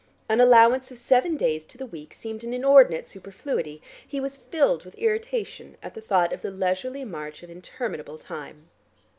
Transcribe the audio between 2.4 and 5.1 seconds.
an inordinate superfluity; he was filled with